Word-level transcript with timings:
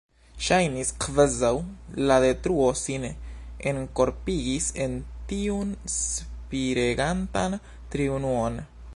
Ŝajnis, 0.45 0.87
kvazaŭ 1.03 1.49
la 2.11 2.15
Detruo 2.23 2.69
sin 2.79 3.05
enkorpigis 3.71 4.69
en 4.85 4.95
tiun 5.33 5.75
spiregantan 5.97 7.59
triunuon. 7.97 8.59